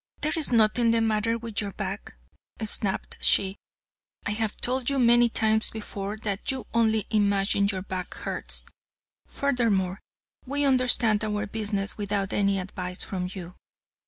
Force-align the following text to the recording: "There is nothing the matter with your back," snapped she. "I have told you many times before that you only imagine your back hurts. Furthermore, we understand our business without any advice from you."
"There 0.21 0.33
is 0.35 0.51
nothing 0.51 0.89
the 0.89 0.99
matter 0.99 1.37
with 1.37 1.61
your 1.61 1.73
back," 1.73 2.15
snapped 2.63 3.19
she. 3.23 3.57
"I 4.25 4.31
have 4.31 4.57
told 4.57 4.89
you 4.89 4.97
many 4.97 5.29
times 5.29 5.69
before 5.69 6.17
that 6.23 6.49
you 6.49 6.65
only 6.73 7.05
imagine 7.11 7.67
your 7.67 7.83
back 7.83 8.15
hurts. 8.15 8.63
Furthermore, 9.27 9.99
we 10.43 10.65
understand 10.65 11.23
our 11.23 11.45
business 11.45 11.99
without 11.99 12.33
any 12.33 12.57
advice 12.57 13.03
from 13.03 13.29
you." 13.31 13.53